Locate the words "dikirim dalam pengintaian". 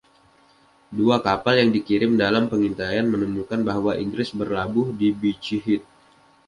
1.77-3.05